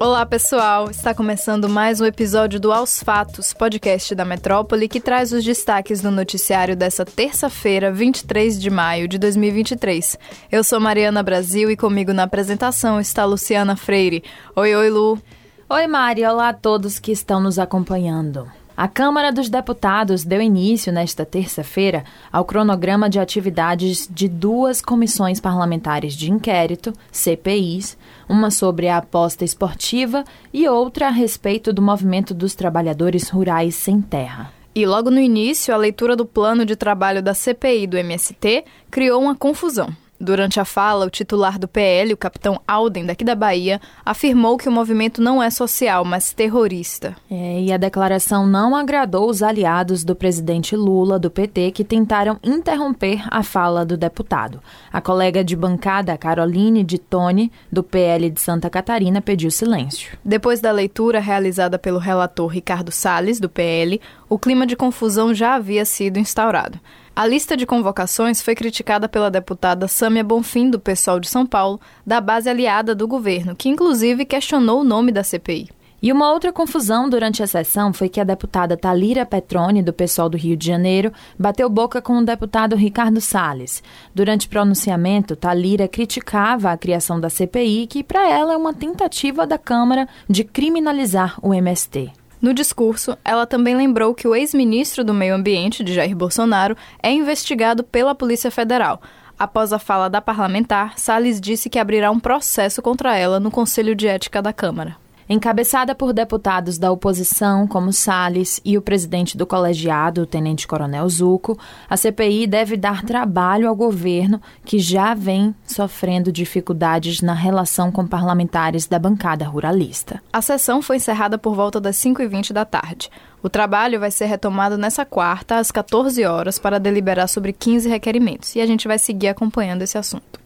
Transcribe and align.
Olá, 0.00 0.24
pessoal! 0.24 0.88
Está 0.88 1.12
começando 1.12 1.68
mais 1.68 2.00
um 2.00 2.04
episódio 2.04 2.60
do 2.60 2.70
Aos 2.72 3.02
Fatos, 3.02 3.52
podcast 3.52 4.14
da 4.14 4.24
Metrópole, 4.24 4.86
que 4.86 5.00
traz 5.00 5.32
os 5.32 5.42
destaques 5.42 6.00
do 6.00 6.08
noticiário 6.08 6.76
dessa 6.76 7.04
terça-feira, 7.04 7.90
23 7.90 8.60
de 8.60 8.70
maio 8.70 9.08
de 9.08 9.18
2023. 9.18 10.16
Eu 10.52 10.62
sou 10.62 10.78
Mariana 10.78 11.20
Brasil 11.20 11.68
e 11.68 11.76
comigo 11.76 12.12
na 12.12 12.22
apresentação 12.22 13.00
está 13.00 13.24
Luciana 13.24 13.74
Freire. 13.74 14.22
Oi, 14.54 14.72
oi, 14.72 14.88
Lu! 14.88 15.20
Oi, 15.68 15.86
Mari! 15.88 16.24
Olá 16.24 16.50
a 16.50 16.54
todos 16.54 17.00
que 17.00 17.10
estão 17.10 17.40
nos 17.40 17.58
acompanhando. 17.58 18.48
A 18.78 18.86
Câmara 18.86 19.32
dos 19.32 19.48
Deputados 19.48 20.22
deu 20.22 20.40
início 20.40 20.92
nesta 20.92 21.26
terça-feira 21.26 22.04
ao 22.30 22.44
cronograma 22.44 23.10
de 23.10 23.18
atividades 23.18 24.08
de 24.08 24.28
duas 24.28 24.80
comissões 24.80 25.40
parlamentares 25.40 26.14
de 26.14 26.30
inquérito, 26.30 26.92
CPIs, 27.10 27.98
uma 28.28 28.52
sobre 28.52 28.86
a 28.86 28.98
aposta 28.98 29.44
esportiva 29.44 30.22
e 30.52 30.68
outra 30.68 31.08
a 31.08 31.10
respeito 31.10 31.72
do 31.72 31.82
movimento 31.82 32.32
dos 32.32 32.54
trabalhadores 32.54 33.28
rurais 33.28 33.74
sem 33.74 34.00
terra. 34.00 34.52
E 34.72 34.86
logo 34.86 35.10
no 35.10 35.18
início, 35.18 35.74
a 35.74 35.76
leitura 35.76 36.14
do 36.14 36.24
plano 36.24 36.64
de 36.64 36.76
trabalho 36.76 37.20
da 37.20 37.34
CPI 37.34 37.84
do 37.88 37.98
MST 37.98 38.64
criou 38.88 39.20
uma 39.20 39.34
confusão. 39.34 39.88
Durante 40.20 40.58
a 40.58 40.64
fala, 40.64 41.06
o 41.06 41.10
titular 41.10 41.58
do 41.58 41.68
PL, 41.68 42.12
o 42.12 42.16
capitão 42.16 42.60
Alden, 42.66 43.06
daqui 43.06 43.24
da 43.24 43.36
Bahia, 43.36 43.80
afirmou 44.04 44.58
que 44.58 44.68
o 44.68 44.72
movimento 44.72 45.22
não 45.22 45.40
é 45.40 45.48
social, 45.48 46.04
mas 46.04 46.32
terrorista. 46.32 47.14
É, 47.30 47.60
e 47.60 47.72
a 47.72 47.76
declaração 47.76 48.44
não 48.44 48.74
agradou 48.74 49.30
os 49.30 49.44
aliados 49.44 50.02
do 50.02 50.16
presidente 50.16 50.74
Lula, 50.74 51.20
do 51.20 51.30
PT, 51.30 51.70
que 51.70 51.84
tentaram 51.84 52.36
interromper 52.42 53.22
a 53.30 53.44
fala 53.44 53.84
do 53.84 53.96
deputado. 53.96 54.60
A 54.92 55.00
colega 55.00 55.44
de 55.44 55.54
bancada, 55.54 56.18
Caroline 56.18 56.82
de 56.82 56.98
Tone, 56.98 57.52
do 57.70 57.84
PL 57.84 58.28
de 58.28 58.40
Santa 58.40 58.68
Catarina, 58.68 59.22
pediu 59.22 59.52
silêncio. 59.52 60.18
Depois 60.24 60.60
da 60.60 60.72
leitura 60.72 61.20
realizada 61.20 61.78
pelo 61.78 61.98
relator 61.98 62.48
Ricardo 62.48 62.90
Salles, 62.90 63.38
do 63.38 63.48
PL, 63.48 64.00
o 64.28 64.36
clima 64.36 64.66
de 64.66 64.74
confusão 64.74 65.32
já 65.32 65.54
havia 65.54 65.84
sido 65.84 66.18
instaurado. 66.18 66.80
A 67.18 67.26
lista 67.26 67.56
de 67.56 67.66
convocações 67.66 68.40
foi 68.40 68.54
criticada 68.54 69.08
pela 69.08 69.28
deputada 69.28 69.88
Sâmia 69.88 70.22
Bonfim, 70.22 70.70
do 70.70 70.78
PSOL 70.78 71.18
de 71.18 71.28
São 71.28 71.44
Paulo, 71.44 71.80
da 72.06 72.20
base 72.20 72.48
aliada 72.48 72.94
do 72.94 73.08
governo, 73.08 73.56
que 73.56 73.68
inclusive 73.68 74.24
questionou 74.24 74.82
o 74.82 74.84
nome 74.84 75.10
da 75.10 75.24
CPI. 75.24 75.68
E 76.00 76.12
uma 76.12 76.30
outra 76.30 76.52
confusão 76.52 77.10
durante 77.10 77.42
a 77.42 77.46
sessão 77.48 77.92
foi 77.92 78.08
que 78.08 78.20
a 78.20 78.24
deputada 78.24 78.76
Talira 78.76 79.26
Petroni, 79.26 79.82
do 79.82 79.92
PSOL 79.92 80.28
do 80.28 80.36
Rio 80.36 80.56
de 80.56 80.64
Janeiro, 80.64 81.12
bateu 81.36 81.68
boca 81.68 82.00
com 82.00 82.18
o 82.18 82.24
deputado 82.24 82.76
Ricardo 82.76 83.20
Salles. 83.20 83.82
Durante 84.14 84.46
o 84.46 84.50
pronunciamento, 84.50 85.34
Talira 85.34 85.88
criticava 85.88 86.70
a 86.70 86.78
criação 86.78 87.18
da 87.18 87.28
CPI, 87.28 87.88
que 87.88 88.04
para 88.04 88.30
ela 88.30 88.52
é 88.52 88.56
uma 88.56 88.72
tentativa 88.72 89.44
da 89.44 89.58
Câmara 89.58 90.08
de 90.30 90.44
criminalizar 90.44 91.36
o 91.42 91.52
MST. 91.52 92.12
No 92.40 92.54
discurso, 92.54 93.18
ela 93.24 93.46
também 93.46 93.76
lembrou 93.76 94.14
que 94.14 94.28
o 94.28 94.34
ex-ministro 94.34 95.02
do 95.02 95.12
Meio 95.12 95.34
Ambiente, 95.34 95.82
de 95.82 95.92
Jair 95.92 96.14
Bolsonaro, 96.14 96.76
é 97.02 97.10
investigado 97.10 97.82
pela 97.82 98.14
Polícia 98.14 98.50
Federal. 98.50 99.02
Após 99.36 99.72
a 99.72 99.78
fala 99.78 100.08
da 100.08 100.20
parlamentar, 100.20 100.98
Salles 100.98 101.40
disse 101.40 101.68
que 101.68 101.78
abrirá 101.78 102.10
um 102.10 102.20
processo 102.20 102.80
contra 102.80 103.16
ela 103.16 103.40
no 103.40 103.50
Conselho 103.50 103.94
de 103.94 104.06
Ética 104.06 104.40
da 104.40 104.52
Câmara. 104.52 104.96
Encabeçada 105.30 105.94
por 105.94 106.14
deputados 106.14 106.78
da 106.78 106.90
oposição, 106.90 107.66
como 107.66 107.92
Salles 107.92 108.62
e 108.64 108.78
o 108.78 108.82
presidente 108.82 109.36
do 109.36 109.46
colegiado, 109.46 110.22
o 110.22 110.26
tenente-coronel 110.26 111.06
Zuco, 111.10 111.58
a 111.86 111.98
CPI 111.98 112.46
deve 112.46 112.78
dar 112.78 113.02
trabalho 113.02 113.68
ao 113.68 113.76
governo, 113.76 114.40
que 114.64 114.78
já 114.78 115.12
vem 115.12 115.54
sofrendo 115.66 116.32
dificuldades 116.32 117.20
na 117.20 117.34
relação 117.34 117.92
com 117.92 118.06
parlamentares 118.06 118.86
da 118.86 118.98
bancada 118.98 119.46
ruralista. 119.46 120.22
A 120.32 120.40
sessão 120.40 120.80
foi 120.80 120.96
encerrada 120.96 121.36
por 121.36 121.54
volta 121.54 121.78
das 121.78 121.96
5h20 121.96 122.54
da 122.54 122.64
tarde. 122.64 123.10
O 123.42 123.50
trabalho 123.50 124.00
vai 124.00 124.10
ser 124.10 124.24
retomado 124.26 124.78
nessa 124.78 125.04
quarta, 125.04 125.58
às 125.58 125.70
14 125.70 126.24
horas, 126.24 126.58
para 126.58 126.80
deliberar 126.80 127.28
sobre 127.28 127.52
15 127.52 127.86
requerimentos, 127.86 128.56
e 128.56 128.62
a 128.62 128.66
gente 128.66 128.88
vai 128.88 128.98
seguir 128.98 129.28
acompanhando 129.28 129.82
esse 129.82 129.98
assunto. 129.98 130.40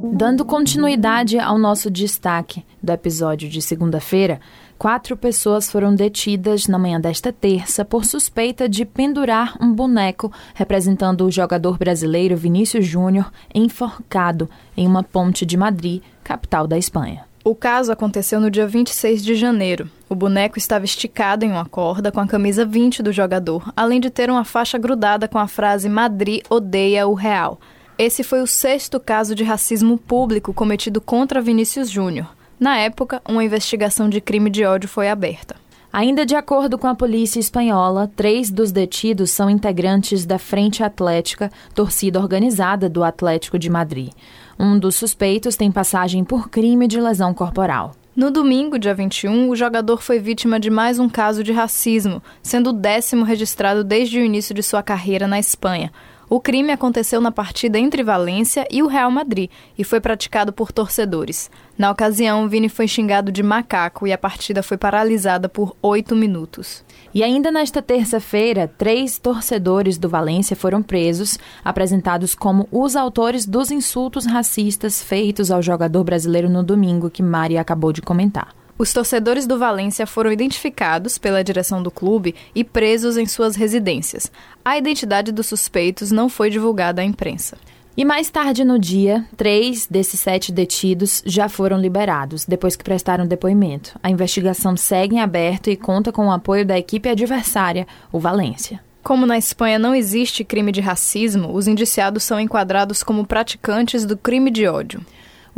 Dando 0.00 0.44
continuidade 0.44 1.38
ao 1.38 1.58
nosso 1.58 1.90
destaque 1.90 2.64
do 2.80 2.92
episódio 2.92 3.48
de 3.48 3.60
segunda-feira, 3.60 4.40
quatro 4.78 5.16
pessoas 5.16 5.70
foram 5.70 5.92
detidas 5.92 6.68
na 6.68 6.78
manhã 6.78 7.00
desta 7.00 7.32
terça 7.32 7.84
por 7.84 8.04
suspeita 8.04 8.68
de 8.68 8.84
pendurar 8.84 9.56
um 9.60 9.72
boneco 9.72 10.32
representando 10.54 11.26
o 11.26 11.30
jogador 11.32 11.76
brasileiro 11.76 12.36
Vinícius 12.36 12.86
Júnior 12.86 13.32
enforcado 13.52 14.48
em 14.76 14.86
uma 14.86 15.02
ponte 15.02 15.44
de 15.44 15.56
Madrid, 15.56 16.00
capital 16.22 16.68
da 16.68 16.78
Espanha. 16.78 17.24
O 17.44 17.54
caso 17.54 17.90
aconteceu 17.90 18.40
no 18.40 18.50
dia 18.50 18.66
26 18.66 19.24
de 19.24 19.34
janeiro. 19.34 19.90
O 20.08 20.14
boneco 20.14 20.58
estava 20.58 20.84
esticado 20.84 21.44
em 21.44 21.50
uma 21.50 21.64
corda 21.64 22.12
com 22.12 22.20
a 22.20 22.26
camisa 22.26 22.64
20 22.64 23.02
do 23.02 23.12
jogador, 23.12 23.72
além 23.74 24.00
de 24.00 24.10
ter 24.10 24.30
uma 24.30 24.44
faixa 24.44 24.78
grudada 24.78 25.26
com 25.26 25.38
a 25.38 25.48
frase 25.48 25.88
Madrid 25.88 26.42
odeia 26.48 27.08
o 27.08 27.14
Real. 27.14 27.58
Esse 27.98 28.22
foi 28.22 28.40
o 28.40 28.46
sexto 28.46 29.00
caso 29.00 29.34
de 29.34 29.42
racismo 29.42 29.98
público 29.98 30.54
cometido 30.54 31.00
contra 31.00 31.42
Vinícius 31.42 31.90
Júnior. 31.90 32.28
Na 32.58 32.78
época, 32.78 33.20
uma 33.28 33.42
investigação 33.42 34.08
de 34.08 34.20
crime 34.20 34.48
de 34.50 34.64
ódio 34.64 34.88
foi 34.88 35.08
aberta. 35.08 35.56
Ainda 35.92 36.24
de 36.24 36.36
acordo 36.36 36.78
com 36.78 36.86
a 36.86 36.94
polícia 36.94 37.40
espanhola, 37.40 38.08
três 38.14 38.52
dos 38.52 38.70
detidos 38.70 39.30
são 39.30 39.50
integrantes 39.50 40.24
da 40.24 40.38
Frente 40.38 40.84
Atlética, 40.84 41.50
torcida 41.74 42.20
organizada 42.20 42.88
do 42.88 43.02
Atlético 43.02 43.58
de 43.58 43.68
Madrid. 43.68 44.12
Um 44.56 44.78
dos 44.78 44.94
suspeitos 44.94 45.56
tem 45.56 45.72
passagem 45.72 46.22
por 46.22 46.48
crime 46.48 46.86
de 46.86 47.00
lesão 47.00 47.34
corporal. 47.34 47.96
No 48.14 48.30
domingo, 48.30 48.78
dia 48.78 48.94
21, 48.94 49.48
o 49.48 49.56
jogador 49.56 50.02
foi 50.02 50.20
vítima 50.20 50.60
de 50.60 50.70
mais 50.70 51.00
um 51.00 51.08
caso 51.08 51.42
de 51.42 51.52
racismo, 51.52 52.22
sendo 52.44 52.70
o 52.70 52.72
décimo 52.72 53.24
registrado 53.24 53.82
desde 53.82 54.20
o 54.20 54.24
início 54.24 54.54
de 54.54 54.62
sua 54.62 54.84
carreira 54.84 55.26
na 55.26 55.40
Espanha. 55.40 55.90
O 56.30 56.40
crime 56.40 56.72
aconteceu 56.72 57.22
na 57.22 57.32
partida 57.32 57.78
entre 57.78 58.02
Valência 58.02 58.68
e 58.70 58.82
o 58.82 58.86
Real 58.86 59.10
Madrid 59.10 59.50
e 59.78 59.82
foi 59.82 59.98
praticado 59.98 60.52
por 60.52 60.70
torcedores. 60.70 61.50
Na 61.76 61.90
ocasião, 61.90 62.46
Vini 62.46 62.68
foi 62.68 62.86
xingado 62.86 63.32
de 63.32 63.42
macaco 63.42 64.06
e 64.06 64.12
a 64.12 64.18
partida 64.18 64.62
foi 64.62 64.76
paralisada 64.76 65.48
por 65.48 65.74
oito 65.80 66.14
minutos. 66.14 66.84
E 67.14 67.24
ainda 67.24 67.50
nesta 67.50 67.80
terça-feira, 67.80 68.70
três 68.76 69.18
torcedores 69.18 69.96
do 69.96 70.06
Valência 70.06 70.54
foram 70.54 70.82
presos, 70.82 71.38
apresentados 71.64 72.34
como 72.34 72.68
os 72.70 72.94
autores 72.94 73.46
dos 73.46 73.70
insultos 73.70 74.26
racistas 74.26 75.02
feitos 75.02 75.50
ao 75.50 75.62
jogador 75.62 76.04
brasileiro 76.04 76.50
no 76.50 76.62
domingo, 76.62 77.08
que 77.08 77.22
Mari 77.22 77.56
acabou 77.56 77.90
de 77.90 78.02
comentar. 78.02 78.54
Os 78.78 78.92
torcedores 78.92 79.44
do 79.44 79.58
Valência 79.58 80.06
foram 80.06 80.30
identificados 80.30 81.18
pela 81.18 81.42
direção 81.42 81.82
do 81.82 81.90
clube 81.90 82.36
e 82.54 82.62
presos 82.62 83.16
em 83.16 83.26
suas 83.26 83.56
residências. 83.56 84.30
A 84.64 84.78
identidade 84.78 85.32
dos 85.32 85.46
suspeitos 85.46 86.12
não 86.12 86.28
foi 86.28 86.48
divulgada 86.48 87.02
à 87.02 87.04
imprensa. 87.04 87.58
E 87.96 88.04
mais 88.04 88.30
tarde 88.30 88.64
no 88.64 88.78
dia, 88.78 89.26
três 89.36 89.88
desses 89.88 90.20
sete 90.20 90.52
detidos 90.52 91.20
já 91.26 91.48
foram 91.48 91.80
liberados, 91.80 92.44
depois 92.44 92.76
que 92.76 92.84
prestaram 92.84 93.26
depoimento. 93.26 93.98
A 94.00 94.08
investigação 94.08 94.76
segue 94.76 95.16
em 95.16 95.20
aberto 95.20 95.68
e 95.68 95.76
conta 95.76 96.12
com 96.12 96.28
o 96.28 96.30
apoio 96.30 96.64
da 96.64 96.78
equipe 96.78 97.08
adversária, 97.08 97.84
o 98.12 98.20
Valência. 98.20 98.78
Como 99.02 99.26
na 99.26 99.36
Espanha 99.36 99.80
não 99.80 99.92
existe 99.92 100.44
crime 100.44 100.70
de 100.70 100.80
racismo, 100.80 101.52
os 101.52 101.66
indiciados 101.66 102.22
são 102.22 102.38
enquadrados 102.38 103.02
como 103.02 103.26
praticantes 103.26 104.06
do 104.06 104.16
crime 104.16 104.52
de 104.52 104.68
ódio. 104.68 105.00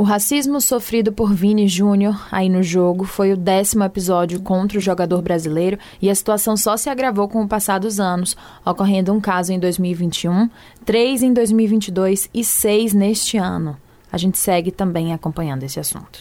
O 0.00 0.02
racismo 0.02 0.62
sofrido 0.62 1.12
por 1.12 1.34
Vini 1.34 1.68
Júnior 1.68 2.26
aí 2.32 2.48
no 2.48 2.62
jogo 2.62 3.04
foi 3.04 3.34
o 3.34 3.36
décimo 3.36 3.84
episódio 3.84 4.40
contra 4.40 4.78
o 4.78 4.80
jogador 4.80 5.20
brasileiro 5.20 5.78
e 6.00 6.08
a 6.08 6.14
situação 6.14 6.56
só 6.56 6.74
se 6.74 6.88
agravou 6.88 7.28
com 7.28 7.42
o 7.42 7.46
passar 7.46 7.78
dos 7.78 8.00
anos, 8.00 8.34
ocorrendo 8.64 9.12
um 9.12 9.20
caso 9.20 9.52
em 9.52 9.58
2021, 9.58 10.48
três 10.86 11.22
em 11.22 11.34
2022 11.34 12.30
e 12.32 12.42
seis 12.42 12.94
neste 12.94 13.36
ano. 13.36 13.76
A 14.10 14.16
gente 14.16 14.38
segue 14.38 14.70
também 14.70 15.12
acompanhando 15.12 15.64
esse 15.64 15.78
assunto. 15.78 16.20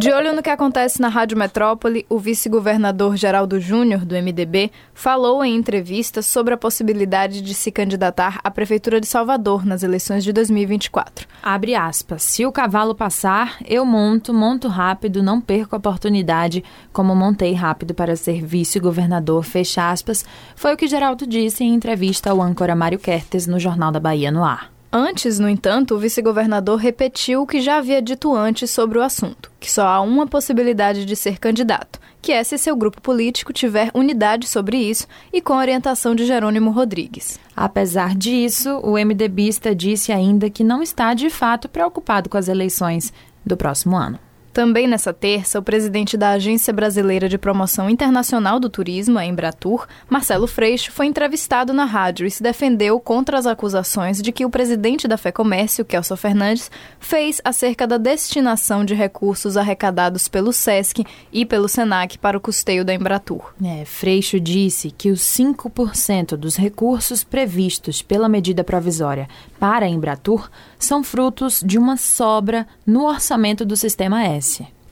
De 0.00 0.10
olho 0.10 0.34
no 0.34 0.42
que 0.42 0.48
acontece 0.48 0.98
na 0.98 1.08
Rádio 1.08 1.36
Metrópole, 1.36 2.06
o 2.08 2.18
vice-governador 2.18 3.18
Geraldo 3.18 3.60
Júnior, 3.60 4.02
do 4.02 4.14
MDB, 4.14 4.72
falou 4.94 5.44
em 5.44 5.54
entrevista 5.54 6.22
sobre 6.22 6.54
a 6.54 6.56
possibilidade 6.56 7.42
de 7.42 7.52
se 7.52 7.70
candidatar 7.70 8.40
à 8.42 8.50
Prefeitura 8.50 8.98
de 8.98 9.06
Salvador 9.06 9.66
nas 9.66 9.82
eleições 9.82 10.24
de 10.24 10.32
2024. 10.32 11.28
Abre 11.42 11.74
aspas. 11.74 12.22
Se 12.22 12.46
o 12.46 12.50
cavalo 12.50 12.94
passar, 12.94 13.58
eu 13.66 13.84
monto, 13.84 14.32
monto 14.32 14.68
rápido, 14.68 15.22
não 15.22 15.38
perco 15.38 15.74
a 15.74 15.78
oportunidade, 15.78 16.64
como 16.94 17.14
montei 17.14 17.52
rápido 17.52 17.92
para 17.92 18.16
ser 18.16 18.42
vice-governador, 18.42 19.44
fecha 19.44 19.90
aspas, 19.90 20.24
foi 20.56 20.72
o 20.72 20.78
que 20.78 20.88
Geraldo 20.88 21.26
disse 21.26 21.62
em 21.62 21.74
entrevista 21.74 22.30
ao 22.30 22.40
âncora 22.40 22.74
Mário 22.74 22.98
Kertes 22.98 23.46
no 23.46 23.60
Jornal 23.60 23.92
da 23.92 24.00
Bahia 24.00 24.30
no 24.30 24.42
ar. 24.42 24.79
Antes, 24.92 25.38
no 25.38 25.48
entanto, 25.48 25.94
o 25.94 25.98
vice-governador 25.98 26.76
repetiu 26.76 27.42
o 27.42 27.46
que 27.46 27.60
já 27.60 27.76
havia 27.76 28.02
dito 28.02 28.34
antes 28.34 28.70
sobre 28.72 28.98
o 28.98 29.02
assunto, 29.02 29.50
que 29.60 29.70
só 29.70 29.86
há 29.86 30.00
uma 30.00 30.26
possibilidade 30.26 31.04
de 31.04 31.14
ser 31.14 31.38
candidato, 31.38 32.00
que 32.20 32.32
é 32.32 32.42
se 32.42 32.58
seu 32.58 32.74
grupo 32.74 33.00
político 33.00 33.52
tiver 33.52 33.92
unidade 33.94 34.48
sobre 34.48 34.76
isso 34.78 35.06
e 35.32 35.40
com 35.40 35.54
orientação 35.54 36.12
de 36.12 36.26
Jerônimo 36.26 36.72
Rodrigues. 36.72 37.38
Apesar 37.56 38.16
disso, 38.16 38.80
o 38.82 38.94
MDBista 38.98 39.74
disse 39.76 40.10
ainda 40.10 40.50
que 40.50 40.64
não 40.64 40.82
está 40.82 41.14
de 41.14 41.30
fato 41.30 41.68
preocupado 41.68 42.28
com 42.28 42.36
as 42.36 42.48
eleições 42.48 43.12
do 43.46 43.56
próximo 43.56 43.96
ano. 43.96 44.18
Também 44.52 44.88
nessa 44.88 45.12
terça, 45.12 45.60
o 45.60 45.62
presidente 45.62 46.16
da 46.16 46.30
Agência 46.30 46.72
Brasileira 46.72 47.28
de 47.28 47.38
Promoção 47.38 47.88
Internacional 47.88 48.58
do 48.58 48.68
Turismo, 48.68 49.16
a 49.16 49.24
Embratur, 49.24 49.86
Marcelo 50.08 50.48
Freixo, 50.48 50.90
foi 50.90 51.06
entrevistado 51.06 51.72
na 51.72 51.84
rádio 51.84 52.26
e 52.26 52.30
se 52.30 52.42
defendeu 52.42 52.98
contra 52.98 53.38
as 53.38 53.46
acusações 53.46 54.20
de 54.20 54.32
que 54.32 54.44
o 54.44 54.50
presidente 54.50 55.06
da 55.06 55.16
FEComércio, 55.16 55.84
Kelso 55.84 56.16
Fernandes, 56.16 56.68
fez 56.98 57.40
acerca 57.44 57.86
da 57.86 57.96
destinação 57.96 58.84
de 58.84 58.92
recursos 58.92 59.56
arrecadados 59.56 60.26
pelo 60.26 60.52
SESC 60.52 61.04
e 61.32 61.46
pelo 61.46 61.68
SENAC 61.68 62.18
para 62.18 62.36
o 62.36 62.40
custeio 62.40 62.84
da 62.84 62.92
Embratur. 62.92 63.52
É, 63.64 63.84
Freixo 63.84 64.40
disse 64.40 64.90
que 64.90 65.10
os 65.10 65.20
5% 65.20 66.36
dos 66.36 66.56
recursos 66.56 67.22
previstos 67.22 68.02
pela 68.02 68.28
medida 68.28 68.64
provisória 68.64 69.28
para 69.60 69.86
a 69.86 69.88
Embratur 69.88 70.50
são 70.78 71.04
frutos 71.04 71.62
de 71.64 71.78
uma 71.78 71.96
sobra 71.96 72.66
no 72.84 73.06
orçamento 73.06 73.64
do 73.64 73.76
Sistema 73.76 74.24
S. 74.24 74.39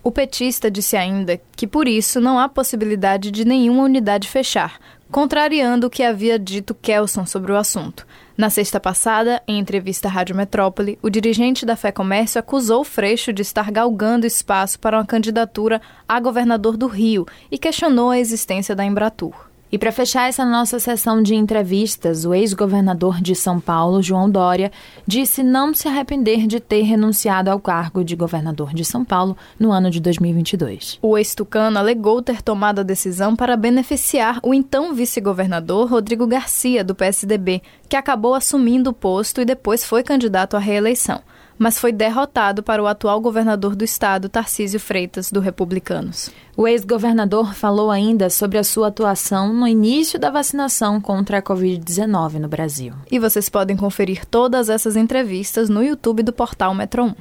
O 0.02 0.12
petista 0.12 0.70
disse 0.70 0.96
ainda 0.96 1.40
que, 1.56 1.66
por 1.66 1.88
isso, 1.88 2.20
não 2.20 2.38
há 2.38 2.48
possibilidade 2.48 3.30
de 3.30 3.44
nenhuma 3.44 3.82
unidade 3.82 4.28
fechar, 4.28 4.78
contrariando 5.10 5.86
o 5.86 5.90
que 5.90 6.02
havia 6.02 6.38
dito 6.38 6.74
Kelson 6.74 7.26
sobre 7.26 7.52
o 7.52 7.56
assunto. 7.56 8.06
Na 8.36 8.48
sexta 8.48 8.78
passada, 8.78 9.42
em 9.48 9.58
entrevista 9.58 10.06
à 10.06 10.10
Rádio 10.10 10.36
Metrópole, 10.36 10.98
o 11.02 11.10
dirigente 11.10 11.66
da 11.66 11.74
Fé 11.74 11.90
Comércio 11.90 12.38
acusou 12.38 12.84
Freixo 12.84 13.32
de 13.32 13.42
estar 13.42 13.70
galgando 13.70 14.26
espaço 14.26 14.78
para 14.78 14.96
uma 14.96 15.04
candidatura 15.04 15.82
a 16.08 16.20
governador 16.20 16.76
do 16.76 16.86
Rio 16.86 17.26
e 17.50 17.58
questionou 17.58 18.10
a 18.10 18.18
existência 18.18 18.76
da 18.76 18.84
Embratur. 18.84 19.47
E 19.70 19.76
para 19.76 19.93
fechar 19.93 20.29
essa 20.29 20.47
nossa 20.47 20.79
sessão 20.79 21.23
de 21.23 21.35
entrevistas, 21.35 22.25
o 22.25 22.32
ex-governador 22.32 23.20
de 23.20 23.35
São 23.35 23.61
Paulo, 23.61 24.03
João 24.03 24.31
Dória, 24.31 24.73
disse 25.06 25.43
não 25.43 25.75
se 25.75 25.87
arrepender 25.87 26.47
de 26.47 26.59
ter 26.59 26.82
renunciado 26.82 27.50
ao 27.50 27.61
cargo 27.61 28.03
de 28.03 28.17
governador 28.17 28.73
de 28.73 28.82
São 28.82 29.05
Paulo 29.05 29.37
no 29.61 29.70
ano 29.70 29.91
de 29.91 30.00
2022. 30.00 30.99
O 31.03 31.19
ex-tucano 31.19 31.79
alegou 31.79 32.23
ter 32.23 32.41
tomado 32.41 32.79
a 32.79 32.82
decisão 32.82 33.37
para 33.37 33.59
beneficiar 33.59 34.41
o 34.43 34.55
então 34.55 34.94
vice-governador 34.94 35.91
Rodrigo 35.91 36.26
Garcia, 36.26 36.82
do 36.82 36.94
PSDB, 36.94 37.61
que 37.91 37.97
acabou 37.97 38.35
assumindo 38.35 38.88
o 38.88 38.94
posto 38.94 39.43
e 39.43 39.44
depois 39.44 39.85
foi 39.85 40.03
candidato 40.03 40.56
à 40.56 40.59
reeleição 40.59 41.20
mas 41.58 41.78
foi 41.78 41.93
derrotado 41.93 42.62
para 42.62 42.82
o 42.82 42.87
atual 42.87 43.20
governador 43.20 43.75
do 43.75 43.84
estado, 43.84 44.28
Tarcísio 44.28 44.78
Freitas, 44.78 45.31
do 45.31 45.40
Republicanos. 45.40 46.31
O 46.56 46.66
ex-governador 46.66 47.55
falou 47.55 47.90
ainda 47.90 48.31
sobre 48.31 48.58
a 48.58 48.64
sua 48.64 48.88
atuação 48.88 49.52
no 49.52 49.66
início 49.66 50.19
da 50.19 50.31
vacinação 50.31 51.00
contra 51.00 51.38
a 51.38 51.43
Covid-19 51.43 52.34
no 52.34 52.49
Brasil. 52.49 52.94
E 53.10 53.19
vocês 53.19 53.49
podem 53.49 53.76
conferir 53.76 54.25
todas 54.26 54.69
essas 54.69 54.96
entrevistas 54.96 55.69
no 55.69 55.82
YouTube 55.82 56.22
do 56.22 56.32
portal 56.32 56.75
Metro 56.75 57.05
1. 57.05 57.14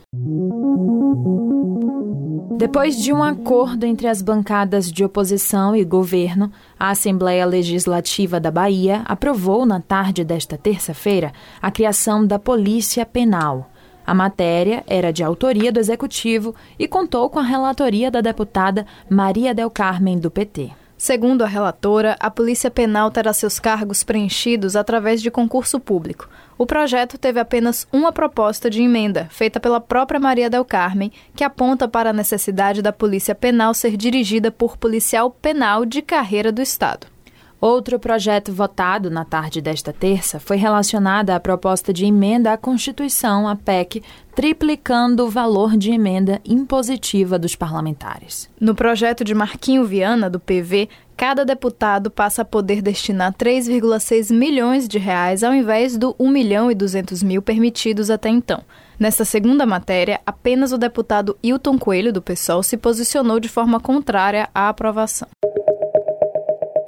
Depois 2.57 2.97
de 2.97 3.13
um 3.13 3.21
acordo 3.21 3.85
entre 3.85 4.07
as 4.07 4.19
bancadas 4.19 4.91
de 4.91 5.05
oposição 5.05 5.75
e 5.75 5.85
governo, 5.85 6.51
a 6.79 6.89
Assembleia 6.89 7.45
Legislativa 7.45 8.39
da 8.39 8.49
Bahia 8.49 9.03
aprovou 9.05 9.63
na 9.63 9.79
tarde 9.79 10.23
desta 10.23 10.57
terça-feira 10.57 11.31
a 11.61 11.69
criação 11.69 12.25
da 12.25 12.39
Polícia 12.39 13.05
Penal. 13.05 13.69
A 14.07 14.13
matéria 14.13 14.85
era 14.87 15.11
de 15.11 15.21
autoria 15.21 15.69
do 15.69 15.81
Executivo 15.81 16.55
e 16.79 16.87
contou 16.87 17.29
com 17.29 17.39
a 17.39 17.43
relatoria 17.43 18.09
da 18.09 18.21
deputada 18.21 18.87
Maria 19.09 19.53
Del 19.53 19.69
Carmen, 19.69 20.17
do 20.17 20.31
PT. 20.31 20.71
Segundo 20.97 21.43
a 21.43 21.47
relatora, 21.47 22.15
a 22.17 22.31
Polícia 22.31 22.71
Penal 22.71 23.11
terá 23.11 23.33
seus 23.33 23.59
cargos 23.59 24.03
preenchidos 24.03 24.77
através 24.77 25.21
de 25.21 25.29
concurso 25.29 25.77
público. 25.77 26.29
O 26.57 26.65
projeto 26.65 27.17
teve 27.17 27.37
apenas 27.37 27.85
uma 27.91 28.13
proposta 28.13 28.69
de 28.69 28.81
emenda, 28.81 29.27
feita 29.29 29.59
pela 29.59 29.81
própria 29.81 30.21
Maria 30.21 30.49
Del 30.49 30.63
Carmen, 30.63 31.11
que 31.35 31.43
aponta 31.43 31.85
para 31.85 32.11
a 32.11 32.13
necessidade 32.13 32.81
da 32.81 32.93
Polícia 32.93 33.35
Penal 33.35 33.73
ser 33.73 33.97
dirigida 33.97 34.49
por 34.49 34.77
policial 34.77 35.29
penal 35.29 35.83
de 35.85 36.01
carreira 36.01 36.49
do 36.49 36.61
Estado. 36.61 37.16
Outro 37.59 37.97
projeto 37.97 38.53
votado 38.53 39.09
na 39.09 39.25
tarde 39.25 39.61
desta 39.61 39.91
terça 39.91 40.39
foi 40.39 40.57
relacionado 40.57 41.31
à 41.31 41.39
proposta 41.39 41.91
de 41.91 42.05
emenda 42.05 42.53
à 42.53 42.57
Constituição, 42.57 43.47
a 43.47 43.55
PEC, 43.55 44.03
triplicando 44.35 45.25
o 45.25 45.29
valor 45.29 45.75
de 45.75 45.91
emenda 45.91 46.39
impositiva 46.45 47.39
dos 47.39 47.55
parlamentares. 47.55 48.47
No 48.61 48.75
projeto 48.75 49.23
de 49.23 49.33
Marquinho 49.33 49.83
Viana, 49.85 50.29
do 50.29 50.39
PV, 50.39 50.87
cada 51.17 51.43
deputado 51.43 52.11
passa 52.11 52.43
a 52.43 52.45
poder 52.45 52.79
destinar 52.79 53.33
3,6 53.33 54.31
milhões 54.31 54.87
de 54.87 54.99
reais 54.99 55.43
ao 55.43 55.51
invés 55.51 55.97
do 55.97 56.15
1 56.19 56.29
milhão 56.29 56.69
e 56.69 56.75
200 56.75 57.23
mil 57.23 57.41
permitidos 57.41 58.11
até 58.11 58.29
então. 58.29 58.61
Nesta 58.99 59.25
segunda 59.25 59.65
matéria, 59.65 60.21
apenas 60.23 60.71
o 60.71 60.77
deputado 60.77 61.35
Hilton 61.41 61.79
Coelho, 61.79 62.13
do 62.13 62.21
PSOL, 62.21 62.61
se 62.61 62.77
posicionou 62.77 63.39
de 63.39 63.49
forma 63.49 63.79
contrária 63.79 64.47
à 64.53 64.69
aprovação. 64.69 65.27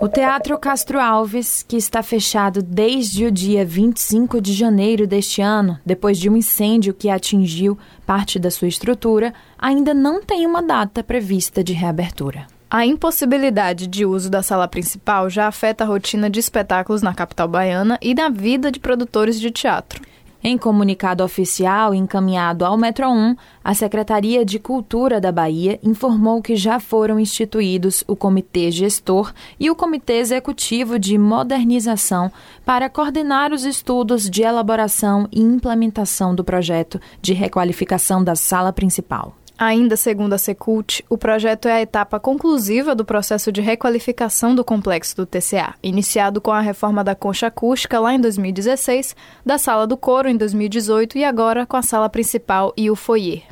O 0.01 0.07
Teatro 0.07 0.57
Castro 0.57 0.98
Alves, 0.98 1.62
que 1.62 1.75
está 1.75 2.01
fechado 2.01 2.63
desde 2.63 3.25
o 3.25 3.31
dia 3.31 3.66
25 3.66 4.40
de 4.40 4.54
janeiro 4.54 5.06
deste 5.06 5.42
ano, 5.42 5.78
depois 5.86 6.18
de 6.18 6.30
um 6.30 6.38
incêndio 6.38 6.94
que 6.94 7.10
atingiu 7.10 7.78
parte 8.06 8.40
da 8.40 8.50
sua 8.50 8.69
estrutura, 8.69 9.34
ainda 9.57 9.94
não 9.94 10.24
tem 10.24 10.46
uma 10.46 10.63
data 10.63 11.04
prevista 11.04 11.62
de 11.62 11.74
reabertura. 11.74 12.48
A 12.69 12.86
impossibilidade 12.86 13.88
de 13.88 14.06
uso 14.06 14.30
da 14.30 14.42
sala 14.42 14.69
principal 14.69 15.30
já 15.30 15.48
afeta 15.48 15.84
a 15.84 15.88
rotina 15.88 16.30
de 16.30 16.40
espetáculos 16.40 17.01
na 17.01 17.13
capital 17.13 17.50
baiana 17.50 18.00
e 18.01 18.16
na 18.16 18.30
vida 18.30 18.72
de 18.72 18.80
produtores 18.80 19.38
de 19.38 19.51
teatro. 19.51 20.01
Em 20.41 20.57
comunicado 20.57 21.21
oficial 21.21 21.94
encaminhado 21.94 22.63
ao 22.63 22.77
Metro 22.77 23.09
1, 23.09 23.36
a 23.62 23.74
Secretaria 23.74 24.45
de 24.45 24.57
Cultura 24.57 25.19
da 25.19 25.33
Bahia 25.33 25.77
informou 25.83 26.41
que 26.41 26.56
já 26.56 26.80
foram 26.80 27.19
instituídos 27.19 28.06
o 28.07 28.15
Comitê 28.15 28.71
Gestor 28.71 29.33
e 29.59 29.69
o 29.69 29.75
Comitê 29.75 30.13
Executivo 30.13 30.97
de 30.97 31.18
Modernização 31.18 32.31
para 32.65 32.89
coordenar 32.89 33.51
os 33.51 33.65
estudos 33.65 34.30
de 34.30 34.41
elaboração 34.41 35.27
e 35.30 35.41
implementação 35.41 36.33
do 36.33 36.44
projeto 36.44 37.01
de 37.21 37.33
requalificação 37.33 38.24
da 38.24 38.33
sala 38.33 38.71
principal. 38.71 39.38
Ainda 39.60 39.98
segundo 39.98 40.32
a 40.32 40.38
Secult, 40.38 41.04
o 41.10 41.18
projeto 41.18 41.68
é 41.68 41.74
a 41.74 41.82
etapa 41.82 42.18
conclusiva 42.18 42.96
do 42.96 43.04
processo 43.04 43.52
de 43.52 43.60
requalificação 43.60 44.56
do 44.56 44.64
complexo 44.64 45.18
do 45.18 45.26
TCA, 45.26 45.76
iniciado 45.84 46.40
com 46.40 46.50
a 46.50 46.62
reforma 46.62 47.04
da 47.04 47.14
concha 47.14 47.48
acústica 47.48 48.00
lá 48.00 48.14
em 48.14 48.22
2016, 48.22 49.18
da 49.46 49.58
sala 49.58 49.86
do 49.86 49.98
coro 49.98 50.30
em 50.30 50.38
2018 50.38 51.18
e 51.18 51.25
agora 51.25 51.66
com 51.66 51.75
a 51.75 51.82
sala 51.82 52.08
principal 52.08 52.74
e 52.78 52.89
o 52.89 52.96
foyer. 52.96 53.44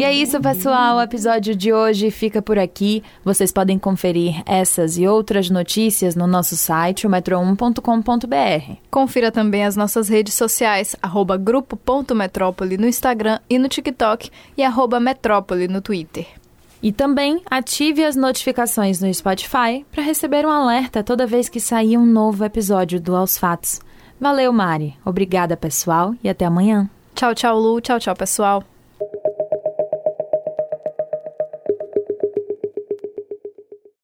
E 0.00 0.02
é 0.02 0.14
isso, 0.14 0.40
pessoal. 0.40 0.96
O 0.96 1.02
episódio 1.02 1.54
de 1.54 1.74
hoje 1.74 2.10
fica 2.10 2.40
por 2.40 2.58
aqui. 2.58 3.02
Vocês 3.22 3.52
podem 3.52 3.78
conferir 3.78 4.42
essas 4.46 4.96
e 4.96 5.06
outras 5.06 5.50
notícias 5.50 6.16
no 6.16 6.26
nosso 6.26 6.56
site, 6.56 7.06
metro1.com.br. 7.06 8.76
Confira 8.90 9.30
também 9.30 9.62
as 9.62 9.76
nossas 9.76 10.08
redes 10.08 10.32
sociais, 10.32 10.96
arroba 11.02 11.36
grupo.metrópole 11.36 12.78
no 12.78 12.88
Instagram 13.30 13.40
e 13.48 13.58
no 13.58 13.68
TikTok 13.68 14.30
e 14.56 14.64
arroba 14.64 14.98
metrópole 14.98 15.68
no 15.68 15.80
Twitter. 15.80 16.26
E 16.82 16.90
também 16.90 17.42
ative 17.50 18.04
as 18.04 18.16
notificações 18.16 19.00
no 19.00 19.12
Spotify 19.12 19.84
para 19.92 20.02
receber 20.02 20.46
um 20.46 20.50
alerta 20.50 21.04
toda 21.04 21.26
vez 21.26 21.48
que 21.48 21.60
sair 21.60 21.98
um 21.98 22.06
novo 22.06 22.44
episódio 22.44 22.98
do 22.98 23.14
Aos 23.14 23.36
Fatos. 23.36 23.80
Valeu, 24.18 24.52
Mari. 24.52 24.96
Obrigada, 25.04 25.56
pessoal, 25.56 26.14
e 26.24 26.28
até 26.28 26.46
amanhã. 26.46 26.88
Tchau, 27.14 27.34
tchau, 27.34 27.58
Lu. 27.58 27.80
Tchau, 27.80 28.00
tchau, 28.00 28.14
pessoal. 28.14 28.64